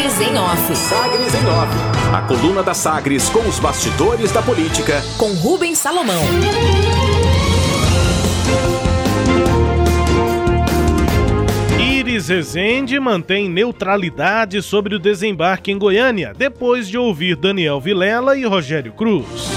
[0.00, 0.76] Sagres em Off.
[0.76, 2.14] Sagres em Off.
[2.14, 5.02] A coluna da Sagres com os bastidores da política.
[5.18, 6.22] Com Rubens Salomão.
[11.78, 18.46] Iris Rezende mantém neutralidade sobre o desembarque em Goiânia, depois de ouvir Daniel Vilela e
[18.46, 19.50] Rogério Cruz.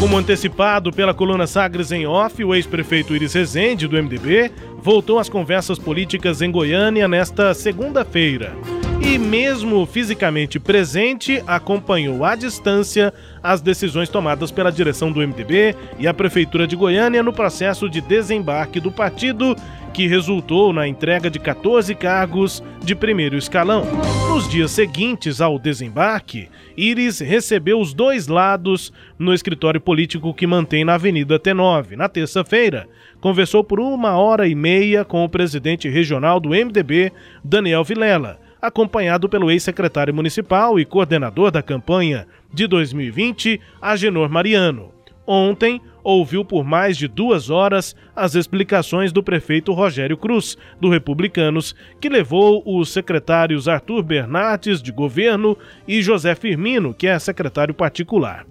[0.00, 4.50] Como antecipado pela coluna Sagres em Off, o ex-prefeito Iris Rezende, do MDB,
[4.82, 8.79] voltou às conversas políticas em Goiânia nesta segunda-feira.
[9.00, 16.06] E, mesmo fisicamente presente, acompanhou à distância as decisões tomadas pela direção do MDB e
[16.06, 19.56] a Prefeitura de Goiânia no processo de desembarque do partido
[19.94, 23.84] que resultou na entrega de 14 cargos de primeiro escalão.
[24.28, 30.84] Nos dias seguintes ao desembarque, Iris recebeu os dois lados no escritório político que mantém
[30.84, 31.96] na Avenida T9.
[31.96, 32.86] Na terça-feira,
[33.20, 39.28] conversou por uma hora e meia com o presidente regional do MDB, Daniel Vilela, acompanhado
[39.28, 44.92] pelo ex-secretário municipal e coordenador da campanha de 2020, Agenor Mariano.
[45.26, 51.74] Ontem, ouviu por mais de duas horas as explicações do prefeito Rogério Cruz, do Republicanos,
[52.00, 58.44] que levou os secretários Arthur Bernardes, de governo, e José Firmino, que é secretário particular.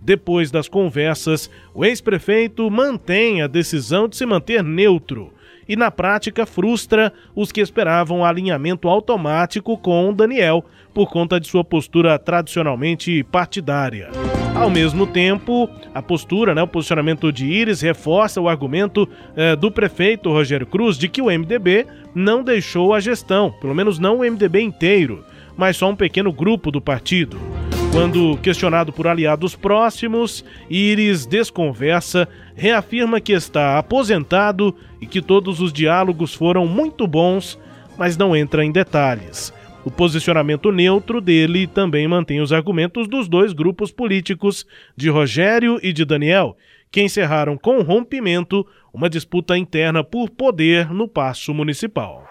[0.00, 5.32] Depois das conversas, o ex-prefeito mantém a decisão de se manter neutro
[5.68, 10.64] e, na prática, frustra os que esperavam alinhamento automático com Daniel
[10.94, 14.10] por conta de sua postura tradicionalmente partidária.
[14.54, 19.06] Ao mesmo tempo, a postura, né, o posicionamento de Iris reforça o argumento
[19.36, 23.98] eh, do prefeito Rogério Cruz de que o MDB não deixou a gestão, pelo menos
[23.98, 25.22] não o MDB inteiro,
[25.56, 27.38] mas só um pequeno grupo do partido.
[27.96, 35.72] Quando questionado por aliados próximos, Iris desconversa, reafirma que está aposentado e que todos os
[35.72, 37.58] diálogos foram muito bons,
[37.96, 39.50] mas não entra em detalhes.
[39.82, 45.90] O posicionamento neutro dele também mantém os argumentos dos dois grupos políticos, de Rogério e
[45.90, 46.54] de Daniel,
[46.92, 52.28] que encerraram com rompimento uma disputa interna por poder no Paço Municipal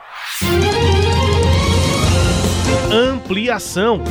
[3.26, 4.04] ampliação.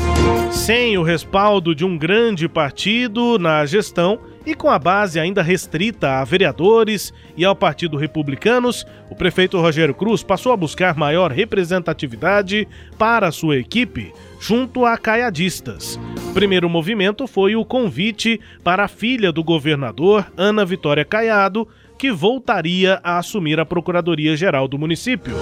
[0.50, 6.18] Sem o respaldo de um grande partido na gestão e com a base ainda restrita
[6.18, 12.66] a vereadores e ao Partido Republicanos, o prefeito Rogério Cruz passou a buscar maior representatividade
[12.98, 15.98] para sua equipe junto a caiadistas.
[16.30, 22.10] O primeiro movimento foi o convite para a filha do governador, Ana Vitória Caiado, que
[22.10, 25.34] voltaria a assumir a Procuradoria-Geral do município.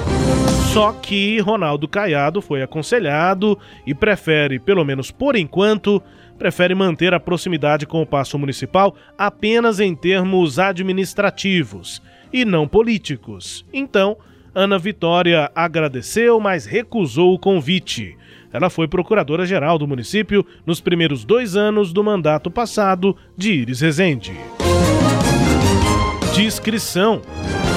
[0.73, 6.03] Só que Ronaldo Caiado foi aconselhado e prefere, pelo menos por enquanto,
[6.39, 12.01] prefere manter a proximidade com o Paço Municipal apenas em termos administrativos
[12.33, 13.67] e não políticos.
[13.73, 14.17] Então,
[14.55, 18.17] Ana Vitória agradeceu, mas recusou o convite.
[18.51, 24.33] Ela foi procuradora-geral do município nos primeiros dois anos do mandato passado de Iris Rezende
[26.33, 27.21] de inscrição.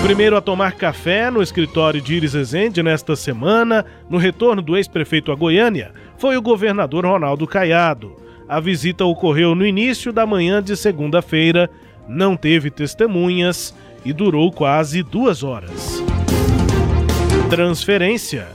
[0.06, 5.32] Primeiro a tomar café no escritório de Iris Rezende nesta semana, no retorno do ex-prefeito
[5.32, 8.16] a Goiânia, foi o governador Ronaldo Caiado.
[8.48, 11.72] A visita ocorreu no início da manhã de segunda-feira,
[12.08, 13.74] não teve testemunhas
[14.06, 16.04] e durou quase duas horas.
[17.50, 18.50] Transferência.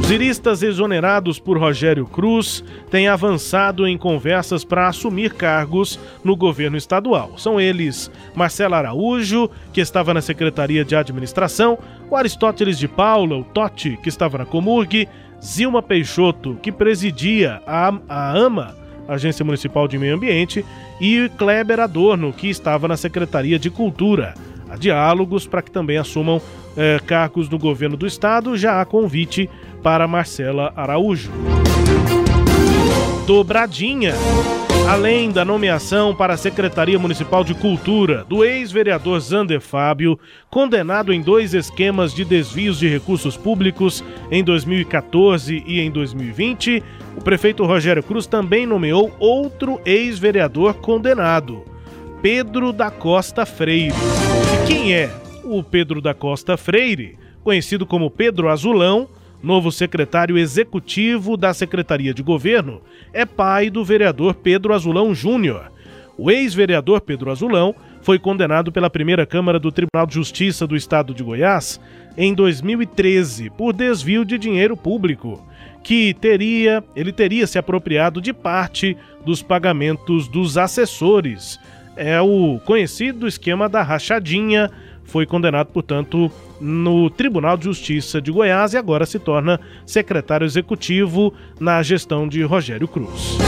[0.00, 6.76] Os iristas exonerados por Rogério Cruz têm avançado em conversas para assumir cargos no governo
[6.76, 7.36] estadual.
[7.36, 13.42] São eles Marcelo Araújo, que estava na Secretaria de Administração, o Aristóteles de Paula, o
[13.42, 15.08] Totti, que estava na Comurg,
[15.42, 18.76] Zilma Peixoto, que presidia a, a AMA,
[19.08, 20.64] Agência Municipal de Meio Ambiente,
[21.00, 24.34] e Kleber Adorno, que estava na Secretaria de Cultura.
[24.68, 26.40] Há diálogos para que também assumam
[26.76, 28.56] eh, cargos no governo do estado.
[28.56, 29.48] Já há convite
[29.82, 31.30] para Marcela Araújo.
[33.26, 34.14] Dobradinha.
[34.88, 40.16] Além da nomeação para a Secretaria Municipal de Cultura do ex-vereador Zander Fábio,
[40.48, 46.80] condenado em dois esquemas de desvios de recursos públicos em 2014 e em 2020,
[47.16, 51.64] o prefeito Rogério Cruz também nomeou outro ex-vereador condenado,
[52.22, 53.92] Pedro da Costa Freire.
[54.54, 55.10] E quem é
[55.42, 57.18] o Pedro da Costa Freire?
[57.42, 59.08] Conhecido como Pedro Azulão,
[59.42, 62.80] novo secretário executivo da Secretaria de Governo,
[63.12, 65.70] é pai do vereador Pedro Azulão Júnior.
[66.18, 71.12] O ex-vereador Pedro Azulão foi condenado pela primeira Câmara do Tribunal de Justiça do Estado
[71.12, 71.80] de Goiás
[72.16, 75.44] em 2013 por desvio de dinheiro público,
[75.82, 81.60] que teria, ele teria se apropriado de parte dos pagamentos dos assessores.
[81.96, 84.70] É o conhecido esquema da rachadinha
[85.06, 86.30] foi condenado, portanto,
[86.60, 92.42] no Tribunal de Justiça de Goiás e agora se torna secretário executivo na gestão de
[92.42, 93.38] Rogério Cruz.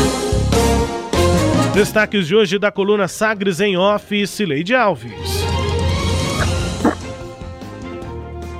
[1.75, 5.13] Destaques de hoje da coluna Sagres em Off, Cileide Alves.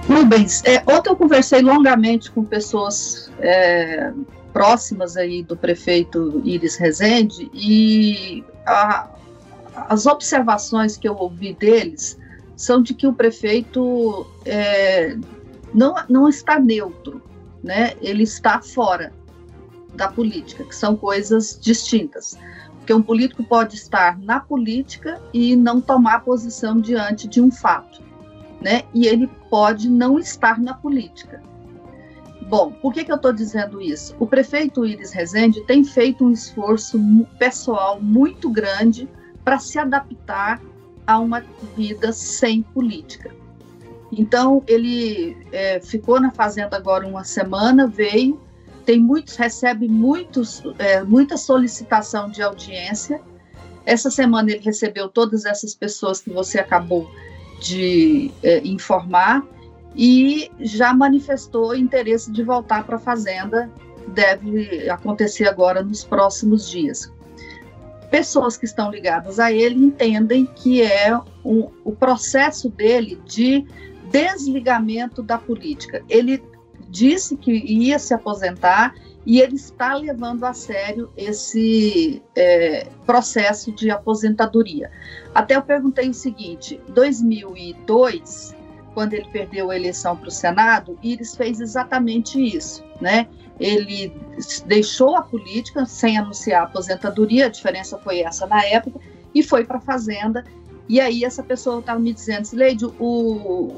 [0.09, 4.13] Rubens, é, ontem eu conversei longamente com pessoas é,
[4.53, 9.09] próximas aí do prefeito Iris Rezende e a,
[9.89, 12.19] as observações que eu ouvi deles
[12.59, 15.17] são de que o prefeito é,
[15.73, 17.23] não, não está neutro,
[17.63, 17.93] né?
[18.03, 19.13] ele está fora
[19.95, 22.37] da política, que são coisas distintas.
[22.79, 28.03] Porque um político pode estar na política e não tomar posição diante de um fato,
[28.61, 28.83] né?
[28.93, 31.41] E ele pode não estar na política.
[32.49, 34.17] Bom, por que, que eu estou dizendo isso?
[34.19, 36.99] O prefeito Iris Rezende tem feito um esforço
[37.39, 39.09] pessoal muito grande
[39.45, 40.61] para se adaptar
[41.09, 41.43] a uma
[41.75, 43.35] vida sem política.
[44.13, 48.39] Então, ele é, ficou na fazenda agora uma semana, veio,
[48.85, 53.23] tem muitos, recebe muitos, é, muita solicitação de audiência.
[53.87, 57.11] Essa semana ele recebeu todas essas pessoas que você acabou
[57.59, 59.43] de é, informar
[59.97, 63.71] e já manifestou interesse de voltar para a fazenda.
[64.09, 67.11] Deve acontecer agora nos próximos dias.
[68.11, 71.15] Pessoas que estão ligadas a ele entendem que é
[71.45, 73.67] um, o processo dele de
[74.11, 76.03] desligamento da política.
[76.09, 76.43] Ele
[76.89, 78.95] disse que ia se aposentar
[79.27, 84.91] e ele está levando a sério esse é, processo de aposentadoria.
[85.35, 88.57] Até eu perguntei o seguinte: 2002,
[88.99, 93.29] quando ele perdeu a eleição para o Senado, Iris fez exatamente isso, né?
[93.61, 94.13] Ele
[94.67, 98.99] deixou a política sem anunciar a aposentadoria, a diferença foi essa na época,
[99.33, 100.45] e foi para a Fazenda.
[100.89, 103.77] E aí essa pessoa estava me dizendo, Leide, o,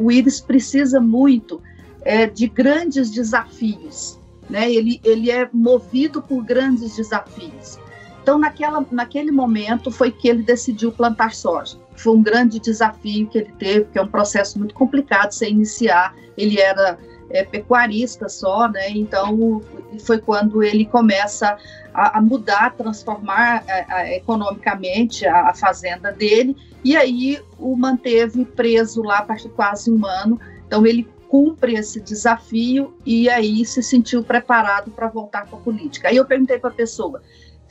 [0.00, 1.60] o Iris precisa muito
[2.00, 4.18] é, de grandes desafios,
[4.48, 4.72] né?
[4.72, 7.78] Ele, ele é movido por grandes desafios.
[8.22, 11.76] Então, naquela, naquele momento, foi que ele decidiu plantar soja.
[11.96, 16.14] Foi um grande desafio que ele teve, que é um processo muito complicado você iniciar.
[16.36, 16.98] Ele era
[17.30, 18.90] é, pecuarista só, né?
[18.90, 19.62] Então,
[20.04, 21.56] foi quando ele começa
[21.92, 29.02] a, a mudar, transformar a, a, economicamente a, fazenda dele, e aí o manteve preso
[29.02, 30.40] lá por quase um ano.
[30.66, 36.08] Então, ele cumpre esse desafio e aí se sentiu preparado para voltar para a política.
[36.08, 37.20] Aí eu perguntei para a pessoa,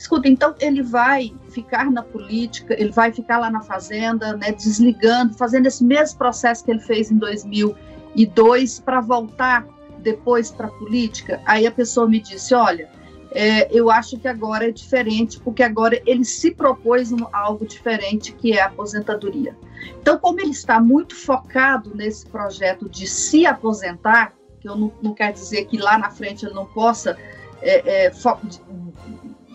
[0.04, 5.34] escuta, então ele vai ficar na política, ele vai ficar lá na fazenda, né, desligando,
[5.34, 9.66] fazendo esse mesmo processo que ele fez em 2002 para voltar
[9.98, 11.40] depois para a política?
[11.46, 12.88] Aí a pessoa me disse, olha,
[13.32, 18.32] é, eu acho que agora é diferente, porque agora ele se propôs um, algo diferente,
[18.32, 19.56] que é a aposentadoria.
[20.00, 25.14] Então, como ele está muito focado nesse projeto de se aposentar, que eu não, não
[25.14, 27.16] quero dizer que lá na frente ele não possa
[27.60, 28.10] é, é,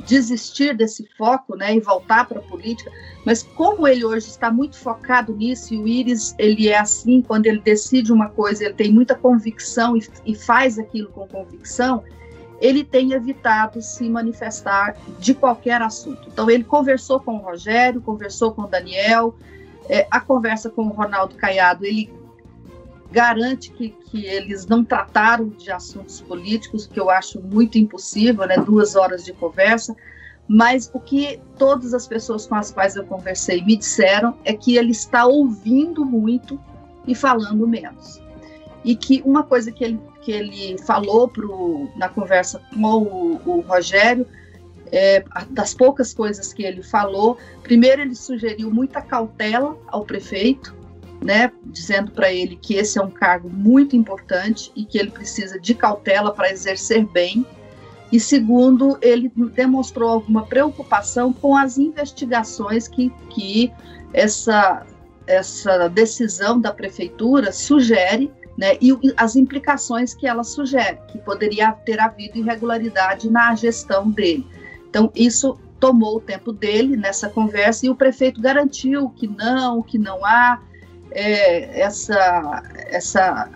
[0.05, 2.91] desistir desse foco né, e voltar para a política,
[3.25, 7.45] mas como ele hoje está muito focado nisso, e o Iris ele é assim, quando
[7.45, 12.03] ele decide uma coisa, ele tem muita convicção e, e faz aquilo com convicção,
[12.61, 16.27] ele tem evitado se manifestar de qualquer assunto.
[16.27, 19.33] Então, ele conversou com o Rogério, conversou com o Daniel,
[19.87, 22.11] é, a conversa com o Ronaldo Caiado, ele
[23.11, 28.57] garante que, que eles não trataram de assuntos políticos, que eu acho muito impossível, né?
[28.57, 29.95] Duas horas de conversa.
[30.47, 34.77] Mas o que todas as pessoas com as quais eu conversei me disseram é que
[34.77, 36.59] ele está ouvindo muito
[37.05, 38.21] e falando menos.
[38.83, 43.59] E que uma coisa que ele que ele falou pro, na conversa com o, o
[43.61, 44.27] Rogério,
[44.91, 50.75] é, das poucas coisas que ele falou, primeiro ele sugeriu muita cautela ao prefeito,
[51.21, 55.59] né, dizendo para ele que esse é um cargo muito importante e que ele precisa
[55.59, 57.45] de cautela para exercer bem.
[58.11, 63.71] E segundo, ele demonstrou alguma preocupação com as investigações que, que
[64.13, 64.85] essa,
[65.27, 71.99] essa decisão da prefeitura sugere né, e as implicações que ela sugere, que poderia ter
[71.99, 74.45] havido irregularidade na gestão dele.
[74.89, 79.97] Então, isso tomou o tempo dele nessa conversa e o prefeito garantiu que não, que
[79.97, 80.59] não há
[81.11, 83.49] é, essa, essa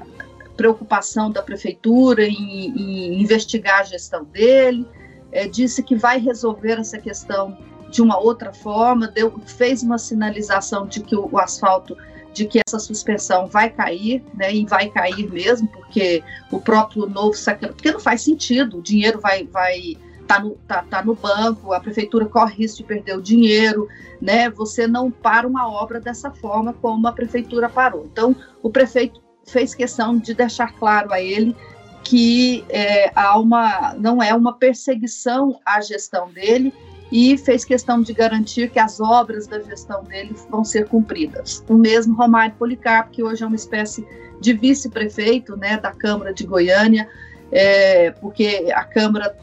[0.56, 4.88] preocupação da prefeitura em, em investigar a gestão dele,
[5.32, 7.58] é, disse que vai resolver essa questão
[7.90, 11.96] de uma outra forma, deu, fez uma sinalização de que o, o asfalto
[12.34, 17.38] de que essa suspensão vai cair, né, e vai cair mesmo, porque o próprio novo
[17.76, 19.96] porque não faz sentido, o dinheiro vai vai
[20.34, 23.88] está no, tá, tá no banco, a prefeitura corre risco de perder o dinheiro,
[24.22, 24.50] né?
[24.50, 28.08] Você não para uma obra dessa forma como a prefeitura parou.
[28.12, 31.56] Então, o prefeito fez questão de deixar claro a ele
[32.04, 36.74] que é, há uma, não é uma perseguição à gestão dele
[37.12, 41.64] e fez questão de garantir que as obras da gestão dele vão ser cumpridas.
[41.70, 44.06] O mesmo Romário Policarpo, que hoje é uma espécie
[44.42, 47.08] de vice-prefeito né, da Câmara de Goiânia,
[47.52, 49.34] é, porque a Câmara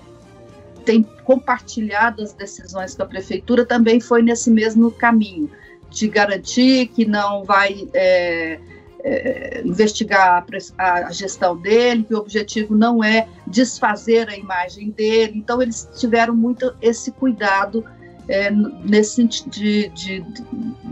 [0.85, 5.51] tem compartilhado as decisões com a Prefeitura, também foi nesse mesmo caminho,
[5.91, 8.61] de garantir que não vai é,
[9.03, 10.45] é, investigar
[10.79, 15.33] a, a, gestão dele, que o objetivo não é desfazer a imagem dele.
[15.37, 17.85] Então, eles tiveram muito esse cuidado
[18.29, 20.45] é, nesse sentido de, de, de,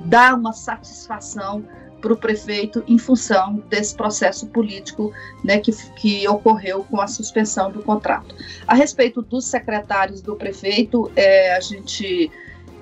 [0.06, 1.64] dar uma satisfação
[2.00, 5.12] para o prefeito em função desse processo político
[5.44, 8.34] né, que, que ocorreu com a suspensão do contrato.
[8.66, 12.30] A respeito dos secretários do prefeito, é, a gente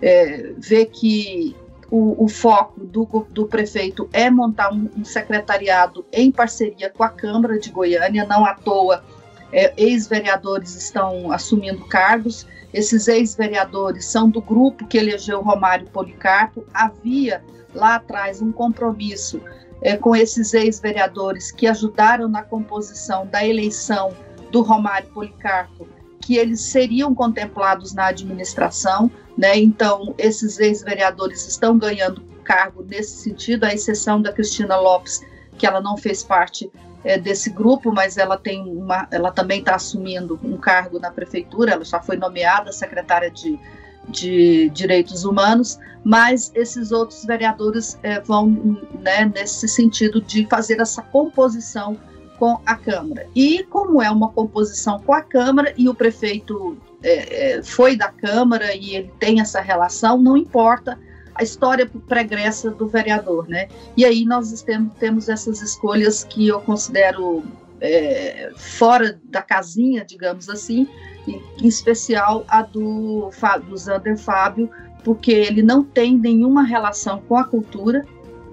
[0.02, 1.56] é, vê que
[1.90, 7.08] o, o, foco do, do prefeito é montar um, um, secretariado em parceria com a
[7.08, 9.04] Câmara de Goiânia, não à toa.
[9.52, 12.46] É, ex-vereadores estão assumindo cargos.
[12.75, 16.66] Esses ex-vereadores são do grupo que elegeu Romário Policarpo.
[16.75, 17.42] Havia
[17.76, 19.40] lá atrás um compromisso
[19.80, 24.12] é, com esses ex-vereadores que ajudaram na composição da eleição
[24.50, 25.87] do Romário Policarpo,
[26.21, 29.56] que eles seriam contemplados na administração, né?
[29.56, 35.21] Então, esses ex-vereadores estão ganhando cargo nesse sentido, à exceção da Cristina Lopes,
[35.59, 36.71] que ela não fez parte
[37.04, 41.73] é, desse grupo, mas ela tem uma, ela também está assumindo um cargo na prefeitura,
[41.73, 43.59] ela já foi nomeada secretária de,
[44.08, 51.02] de Direitos Humanos, mas esses outros vereadores é, vão né, nesse sentido de fazer essa
[51.02, 51.96] composição
[52.38, 53.26] com a Câmara.
[53.34, 58.75] E como é uma composição com a Câmara e o prefeito é, foi da Câmara
[58.75, 60.98] e ele tem essa relação, não importa
[61.34, 63.68] a história pregressa do vereador, né?
[63.96, 67.42] E aí nós temos, temos essas escolhas que eu considero
[67.80, 70.88] é, fora da casinha, digamos assim,
[71.26, 73.30] em, especial a do,
[73.68, 74.71] do Zander Fábio,
[75.04, 78.04] porque ele não tem nenhuma relação com a cultura,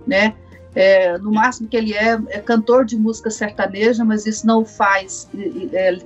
[0.06, 0.36] né?
[0.76, 4.66] É, no máximo que ele é, é, cantor de música sertaneja, mas isso não o
[4.66, 5.30] faz
[5.72, 5.98] é,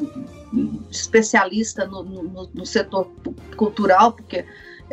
[0.91, 3.09] especialista no, no, no, setor
[3.55, 4.43] cultural, porque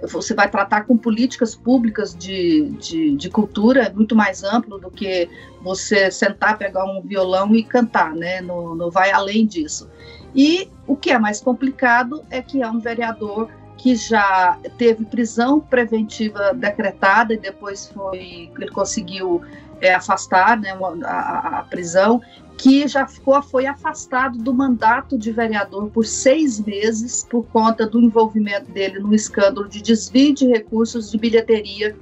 [0.02, 5.28] você vai tratar com políticas públicas de, de, de, cultura, muito mais amplo do que
[5.62, 8.40] você sentar, pegar um violão e cantar, né?
[8.40, 9.88] Não, não vai além disso.
[10.34, 15.60] E o que é mais complicado é que é um vereador que já teve prisão
[15.60, 19.42] preventiva decretada e depois foi ele conseguiu
[19.80, 22.20] é, afastar né, a, a, prisão,
[22.56, 28.00] que já ficou, foi afastado do mandato de vereador por seis meses por conta do
[28.00, 31.96] envolvimento dele no escândalo de desvio de recursos de bilheteria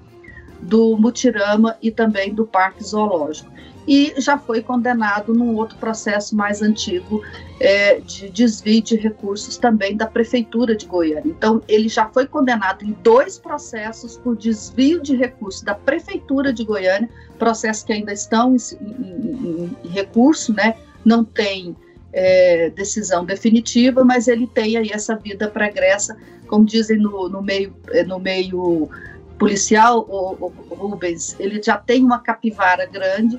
[0.63, 3.53] do Mutirama e também do Parque Zoológico
[3.87, 7.23] e já foi condenado num outro processo mais antigo
[7.59, 11.25] é, de desvio de recursos também da Prefeitura de Goiânia.
[11.27, 16.65] Então, ele já foi condenado em dois processos por desvio de recursos da Prefeitura de
[16.65, 20.77] Goiânia, processos que ainda estão em, em, em recurso, né?
[21.05, 21.77] não tem
[22.13, 26.17] é, decisão definitiva, mas ele tem aí essa vida pregressa,
[26.47, 28.89] como dizem no, no meio, é, no meio
[29.39, 33.39] policial, o, o Rubens, ele já tem uma capivara grande,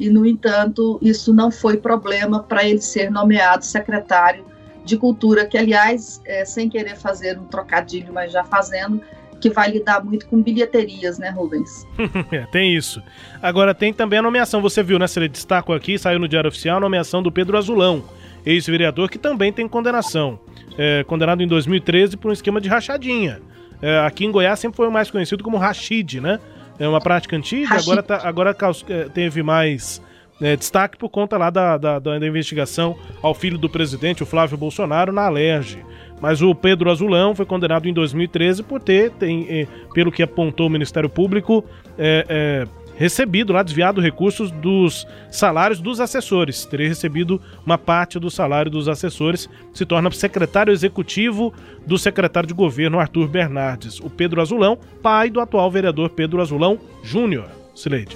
[0.00, 4.46] e, no entanto, isso não foi problema para ele ser nomeado secretário
[4.82, 9.02] de Cultura, que, aliás, é, sem querer fazer um trocadilho, mas já fazendo,
[9.40, 11.86] que vai lidar muito com bilheterias, né, Rubens?
[12.32, 13.02] é, tem isso.
[13.42, 16.48] Agora, tem também a nomeação, você viu, né, se ele destacou aqui, saiu no Diário
[16.48, 18.02] Oficial, a nomeação do Pedro Azulão,
[18.44, 20.40] ex-vereador, que também tem condenação.
[20.78, 23.42] É, condenado em 2013 por um esquema de rachadinha.
[23.82, 26.38] É, aqui em Goiás sempre foi o mais conhecido como Rachid, né?
[26.80, 28.56] é uma prática antiga, agora, tá, agora
[28.88, 30.02] é, teve mais
[30.40, 34.56] é, destaque por conta lá da, da, da, investigação ao filho do presidente, o Flávio
[34.56, 35.78] Bolsonaro, na Alerj.
[36.22, 40.66] Mas o Pedro Azulão foi condenado em 2013 por ter, tem, é, pelo que apontou
[40.66, 41.62] o Ministério Público,
[41.98, 42.66] é, é
[43.00, 46.66] recebido lá, desviado recursos dos salários dos assessores.
[46.66, 51.50] Teria recebido uma parte do salário dos assessores, se torna secretário executivo
[51.86, 53.98] do secretário de governo Arthur Bernardes.
[54.00, 57.48] O Pedro Azulão, pai do atual vereador Pedro Azulão Júnior.
[57.74, 58.14] Sileide.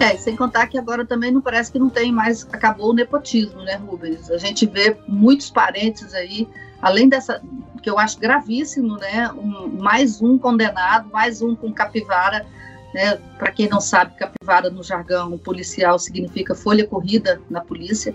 [0.00, 3.62] É, sem contar que agora também não parece que não tem mais, acabou o nepotismo,
[3.62, 4.32] né, Rubens?
[4.32, 6.48] A gente vê muitos parentes aí,
[6.82, 7.40] além dessa,
[7.82, 12.44] que eu acho gravíssimo, né, um, mais um condenado, mais um com capivara
[12.92, 13.18] né?
[13.38, 18.14] Para quem não sabe, capivara no jargão policial significa folha corrida na polícia.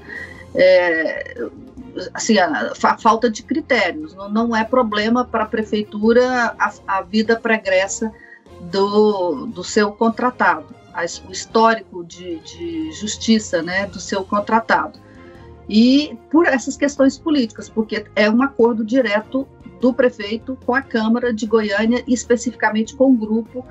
[0.55, 1.47] É,
[2.13, 4.13] assim, a, a, falta de critérios.
[4.15, 6.55] Não, não é problema para a prefeitura
[6.87, 8.11] a, vida pregressa
[8.71, 14.99] do, do seu contratado, a, o histórico de, de justiça né, do seu contratado.
[15.67, 19.47] E por essas questões políticas, porque é um acordo direto
[19.79, 23.65] do prefeito com a Câmara de Goiânia, especificamente com o grupo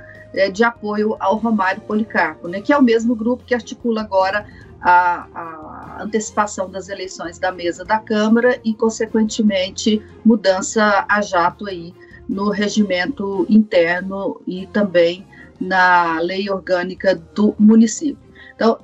[0.52, 4.46] de apoio ao Romário Policarpo, né, que é o mesmo grupo que articula agora
[4.80, 11.94] a, a, antecipação das eleições da mesa da Câmara e, consequentemente, mudança a jato aí
[12.28, 15.26] no regimento interno e também
[15.60, 18.18] na lei orgânica do município.
[18.54, 18.78] Então,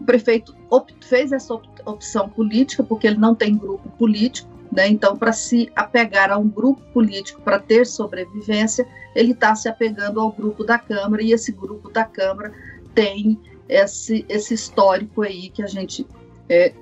[0.00, 0.54] o prefeito
[1.00, 1.54] fez essa
[1.84, 4.88] opção política porque ele não tem grupo político, né?
[4.88, 10.20] Então, para se apegar a um grupo político para ter sobrevivência, ele está se apegando
[10.20, 12.52] ao grupo da Câmara e esse grupo da Câmara
[12.94, 16.14] tem esse, esse histórico aí que a gente está
[16.48, 16.74] é,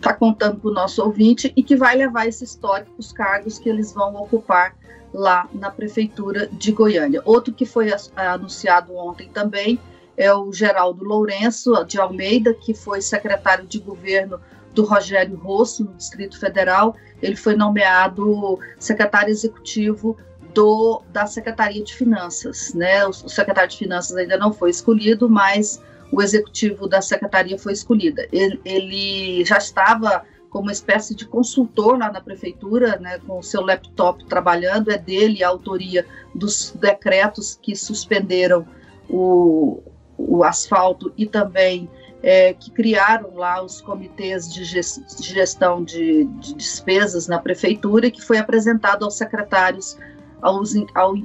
[0.00, 3.58] tá contando para o nosso ouvinte e que vai levar esse histórico para os cargos
[3.58, 4.76] que eles vão ocupar
[5.12, 7.22] lá na Prefeitura de Goiânia.
[7.24, 9.78] Outro que foi anunciado ontem também
[10.16, 14.40] é o Geraldo Lourenço de Almeida, que foi secretário de governo
[14.76, 16.94] do Rogério Rosso, no Distrito Federal.
[17.20, 20.16] Ele foi nomeado secretário executivo
[20.54, 22.74] do, da Secretaria de Finanças.
[22.74, 23.04] Né?
[23.06, 27.72] O, o secretário de Finanças ainda não foi escolhido, mas o executivo da secretaria foi
[27.72, 28.28] escolhida.
[28.30, 33.42] Ele, ele já estava como uma espécie de consultor lá na prefeitura, né, com o
[33.42, 38.66] seu laptop trabalhando, é dele a autoria dos decretos que suspenderam
[39.08, 39.82] o,
[40.16, 41.90] o asfalto e também
[42.22, 48.38] é, que criaram lá os comitês de gestão de, de, despesas na prefeitura, que foi
[48.38, 49.96] apresentado aos secretários,
[50.40, 50.74] aos,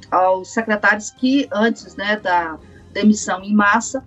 [0.09, 2.57] aos secretários que antes né, da
[2.93, 4.03] demissão em massa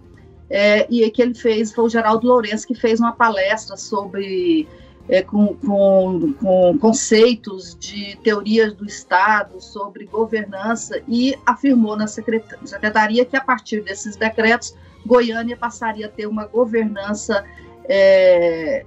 [0.49, 4.69] é, e que ele fez, foi o Geraldo Lourenço, que fez uma palestra sobre,
[5.09, 13.25] é, com, com, com, conceitos de teorias do Estado, sobre governança, e afirmou na secretaria
[13.25, 17.45] que a partir desses decretos, Goiânia passaria a ter uma governança
[17.89, 18.85] é,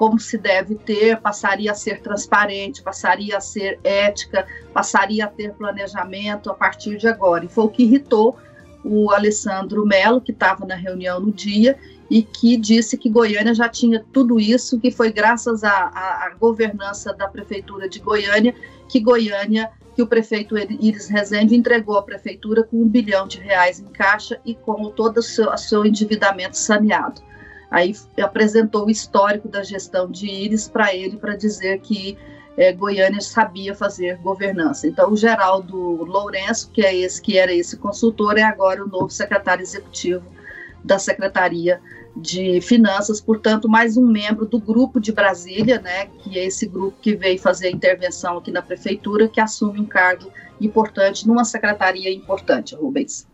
[0.00, 5.52] como se deve ter, passaria a ser transparente, passaria a ser ética, passaria a ter
[5.52, 7.44] planejamento a partir de agora.
[7.44, 8.38] E foi o que irritou
[8.82, 11.78] o Alessandro Melo, que estava na reunião no dia,
[12.10, 17.28] e que disse que Goiânia já tinha tudo isso, que foi graças à, governança da
[17.28, 18.52] prefeitura de Goiânia
[18.88, 23.78] que Goiânia, que o prefeito Iris Rezende entregou à prefeitura com um bilhão de reais
[23.78, 27.22] em caixa e com todo o seu, o seu endividamento saneado.
[27.70, 32.18] Aí apresentou o histórico da gestão de Iris para ele, para dizer que
[32.56, 34.88] é, Goiânia sabia fazer governança.
[34.88, 39.10] Então, o Geraldo Lourenço, que é esse que era esse consultor, é agora o novo
[39.10, 40.24] secretário executivo
[40.84, 41.80] da Secretaria
[42.16, 46.96] de Finanças, portanto, mais um membro do grupo de Brasília, né, que é esse grupo
[47.00, 52.12] que veio fazer a intervenção aqui na prefeitura, que assume um cargo importante numa secretaria
[52.12, 53.26] importante, Rubens.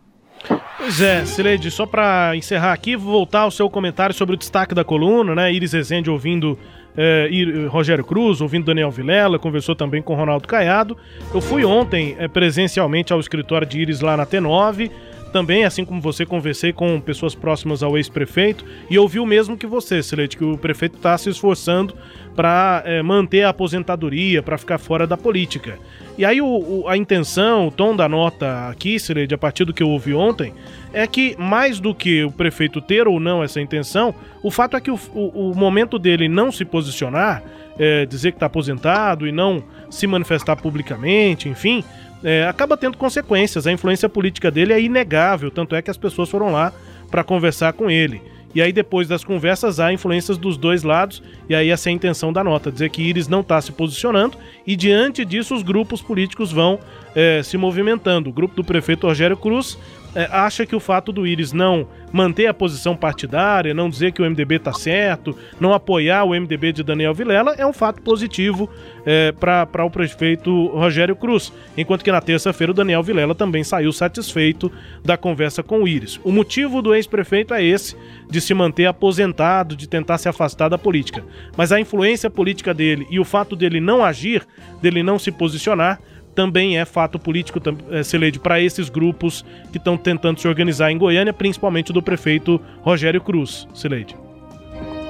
[0.77, 4.75] Pois é, Sileide, só para encerrar aqui, vou voltar ao seu comentário sobre o destaque
[4.75, 5.51] da coluna, né?
[5.51, 6.57] Iris Rezende ouvindo
[6.95, 7.29] é,
[7.69, 10.95] Rogério Cruz, ouvindo Daniel Vilela, conversou também com Ronaldo Caiado.
[11.33, 14.91] Eu fui ontem é, presencialmente ao escritório de Iris lá na T9.
[15.31, 19.67] Também, assim como você, conversei com pessoas próximas ao ex-prefeito e ouvi o mesmo que
[19.67, 21.93] você, Silete, que o prefeito está se esforçando
[22.35, 25.77] para é, manter a aposentadoria, para ficar fora da política.
[26.17, 29.73] E aí o, o, a intenção, o tom da nota aqui, Sileide, a partir do
[29.73, 30.53] que eu ouvi ontem,
[30.93, 34.81] é que mais do que o prefeito ter ou não essa intenção, o fato é
[34.81, 37.43] que o, o, o momento dele não se posicionar,
[37.77, 41.83] é, dizer que está aposentado e não se manifestar publicamente, enfim,
[42.23, 43.67] é, acaba tendo consequências.
[43.67, 46.73] A influência política dele é inegável, tanto é que as pessoas foram lá
[47.09, 48.21] para conversar com ele.
[48.55, 51.93] E aí, depois das conversas, há influências dos dois lados, e aí essa é a
[51.93, 56.01] intenção da nota, dizer que Iris não está se posicionando, e diante disso os grupos
[56.01, 56.79] políticos vão
[57.13, 58.29] é, se movimentando.
[58.29, 59.77] O grupo do prefeito Rogério Cruz
[60.17, 64.19] é, acha que o fato do Iris não manter a posição partidária, não dizer que
[64.19, 68.67] o MDB está certo, não apoiar o MDB de Daniel Vilela é um fato positivo
[69.05, 71.53] é, para o prefeito Rogério Cruz.
[71.77, 74.71] Enquanto que na terça-feira o Daniel Vilela também saiu satisfeito
[75.05, 76.19] da conversa com o Iris.
[76.23, 77.95] O motivo do ex-prefeito é esse,
[78.27, 81.23] de se manter aposentado, de tentar se afastar da política.
[81.55, 84.47] Mas a influência política dele e o fato dele não agir,
[84.81, 85.99] dele não se posicionar,
[86.37, 90.97] também é fato político, é, Celede, para esses grupos que estão tentando se organizar em
[90.99, 94.15] Goiânia, principalmente do prefeito Rogério Cruz, Celede.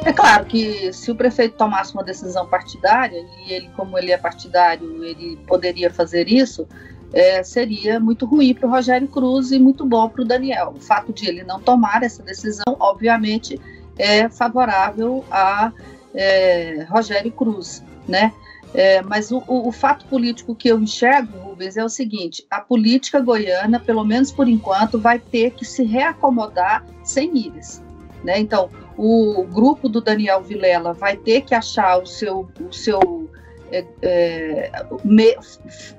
[0.06, 4.18] É claro que se o prefeito tomasse uma decisão partidária, e ele, como ele é
[4.18, 6.66] partidário, ele poderia fazer isso,
[7.12, 10.76] é, seria muito ruim para o Rogério Cruz e muito bom para o Daniel.
[10.78, 13.60] O fato de ele não tomar essa decisão, obviamente,
[13.98, 15.74] é favorável a
[16.16, 18.32] é, Rogério Cruz, né?
[18.78, 22.62] É, mas o, o, o, fato político que eu enxergo, Rubens, é o seguinte: a
[22.62, 27.82] política goiana, pelo menos por enquanto, vai ter que se reacomodar sem íris.
[28.24, 28.40] Né?
[28.40, 33.28] Então, o grupo do Daniel Vilela vai ter que achar o seu, o seu,
[33.72, 35.36] é, é, me,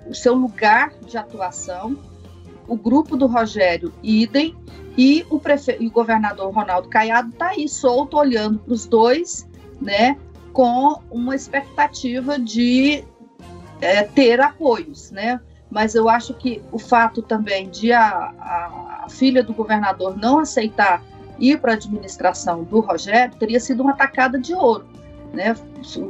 [0.07, 1.99] o seu lugar de atuação.
[2.69, 4.55] O grupo do Rogério, idem,
[4.97, 5.77] e o, prefe...
[5.81, 9.49] e o governador Ronaldo Caiado está aí solto, olhando para os dois,
[9.81, 10.17] né?
[10.59, 13.05] Com uma expectativa de
[13.81, 15.41] é, ter apoios, né?
[15.71, 21.01] Mas eu acho que o fato também de a, a, filha do governador não aceitar
[21.39, 24.85] ir para a administração do Rogério teria sido uma tacada de ouro.
[25.33, 25.55] Né?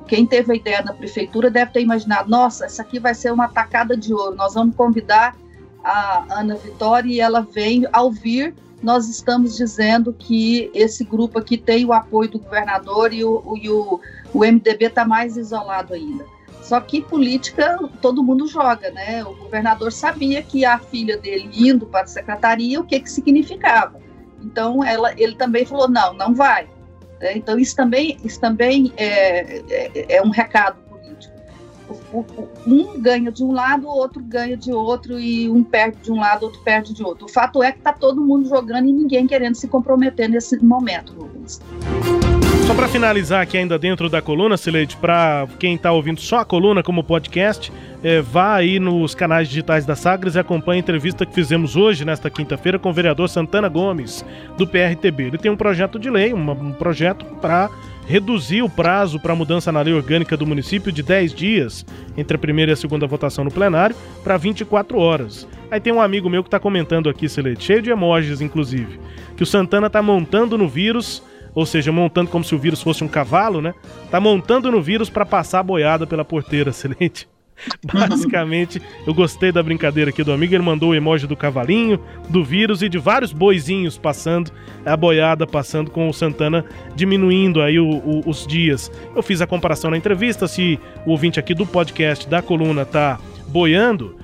[0.06, 3.48] Quem teve a ideia na prefeitura deve ter imaginado: nossa, essa aqui vai ser uma
[3.48, 4.34] tacada de ouro.
[4.34, 5.36] Nós vamos convidar
[5.84, 11.56] a Ana Vitória e ela vem ao vir nós estamos dizendo que esse grupo aqui
[11.56, 14.00] tem o apoio do governador e o, e o,
[14.32, 16.24] o MDB está mais isolado ainda.
[16.62, 19.24] Só que política todo mundo joga, né?
[19.24, 23.98] O governador sabia que a filha dele indo para a secretaria, o que, que significava.
[24.42, 26.68] Então ela, ele também falou: não, não vai.
[27.20, 30.87] É, então isso também, isso também é, é, é um recado
[32.66, 36.16] um ganha de um lado, o outro ganha de outro, e um perde de um
[36.16, 37.26] lado, outro perde de outro.
[37.26, 41.12] O fato é que está todo mundo jogando e ninguém querendo se comprometer nesse momento,
[41.12, 41.60] Rubens.
[42.66, 46.44] Só para finalizar aqui ainda dentro da coluna, Sileide, para quem está ouvindo só a
[46.44, 47.72] coluna como podcast,
[48.04, 52.04] é, vá aí nos canais digitais da Sagres e acompanhe a entrevista que fizemos hoje,
[52.04, 54.22] nesta quinta-feira, com o vereador Santana Gomes,
[54.58, 55.28] do PRTB.
[55.28, 57.70] Ele tem um projeto de lei, uma, um projeto para
[58.08, 61.84] reduzir o prazo para a mudança na lei orgânica do município de 10 dias,
[62.16, 63.94] entre a primeira e a segunda votação no plenário,
[64.24, 65.46] para 24 horas.
[65.70, 68.98] Aí tem um amigo meu que está comentando aqui, Celete, cheio de emojis, inclusive,
[69.36, 71.22] que o Santana está montando no vírus,
[71.54, 73.74] ou seja, montando como se o vírus fosse um cavalo, né?
[74.10, 77.28] Tá montando no vírus para passar a boiada pela porteira, Celete.
[77.82, 80.54] Basicamente, eu gostei da brincadeira aqui do amigo.
[80.54, 84.50] Ele mandou o emoji do cavalinho, do vírus e de vários boizinhos passando,
[84.84, 88.90] a boiada passando com o Santana diminuindo aí o, o, os dias.
[89.14, 90.46] Eu fiz a comparação na entrevista.
[90.46, 93.18] Se o ouvinte aqui do podcast da coluna tá
[93.48, 94.16] boiando,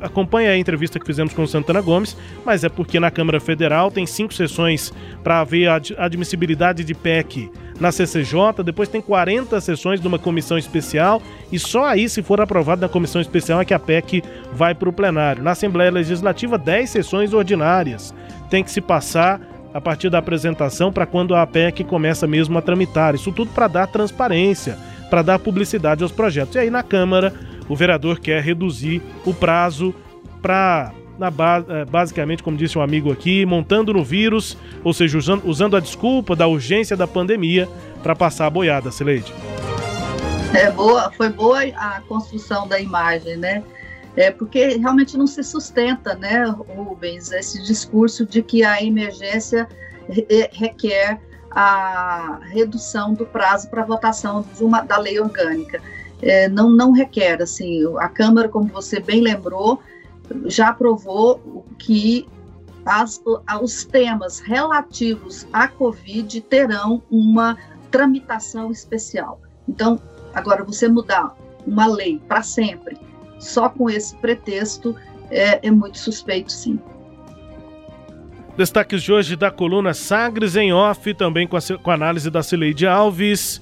[0.00, 3.90] acompanha a entrevista que fizemos com o Santana Gomes, mas é porque na Câmara Federal
[3.90, 4.92] tem cinco sessões
[5.22, 10.58] para ver a admissibilidade de PEC na CCJ, depois tem 40 sessões de uma comissão
[10.58, 14.74] especial e só aí, se for aprovado na comissão especial, é que a PEC vai
[14.74, 15.42] para o plenário.
[15.42, 18.14] Na Assembleia Legislativa, 10 sessões ordinárias.
[18.48, 19.40] Tem que se passar
[19.74, 23.14] a partir da apresentação para quando a PEC começa mesmo a tramitar.
[23.14, 26.54] Isso tudo para dar transparência, para dar publicidade aos projetos.
[26.54, 27.32] E aí na Câmara,
[27.68, 29.94] o vereador quer reduzir o prazo
[30.40, 31.28] para na
[31.68, 35.80] é, basicamente, como disse um amigo aqui, montando no vírus, ou seja, usando, usando a
[35.80, 37.68] desculpa da urgência da pandemia
[38.02, 39.32] para passar a boiada, Sileide.
[40.54, 43.62] É boa, foi boa a construção da imagem, né?
[44.14, 49.66] É porque realmente não se sustenta, né, Rubens, esse discurso de que a emergência
[50.52, 51.18] requer
[51.50, 55.80] a redução do prazo para votação uma, da lei orgânica.
[56.20, 59.80] É, não, não requer, assim, a Câmara, como você bem lembrou,
[60.46, 62.26] já aprovou que
[62.84, 63.22] as,
[63.62, 67.56] os temas relativos à Covid terão uma
[67.90, 69.40] tramitação especial.
[69.68, 70.00] Então,
[70.34, 72.96] agora, você mudar uma lei para sempre,
[73.38, 74.96] só com esse pretexto,
[75.30, 76.78] é, é muito suspeito, sim.
[78.56, 82.42] Destaques de hoje da coluna Sagres em Off, também com a, com a análise da
[82.42, 83.61] Cileide Alves